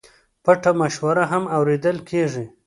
[0.43, 2.45] پټه مشوره هم اورېدل کېږي.